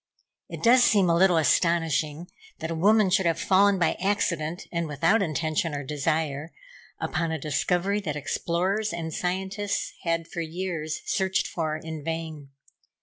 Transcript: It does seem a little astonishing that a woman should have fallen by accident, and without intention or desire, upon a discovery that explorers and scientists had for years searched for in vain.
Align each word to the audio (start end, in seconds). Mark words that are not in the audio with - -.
It 0.49 0.63
does 0.63 0.83
seem 0.83 1.11
a 1.11 1.15
little 1.15 1.37
astonishing 1.37 2.25
that 2.57 2.71
a 2.71 2.73
woman 2.73 3.11
should 3.11 3.27
have 3.27 3.39
fallen 3.39 3.77
by 3.77 3.93
accident, 4.01 4.63
and 4.71 4.87
without 4.87 5.21
intention 5.21 5.75
or 5.75 5.83
desire, 5.83 6.51
upon 6.99 7.31
a 7.31 7.37
discovery 7.37 8.01
that 8.01 8.15
explorers 8.15 8.93
and 8.93 9.13
scientists 9.13 9.93
had 10.01 10.27
for 10.27 10.41
years 10.41 11.01
searched 11.05 11.45
for 11.45 11.77
in 11.77 12.03
vain. 12.03 12.49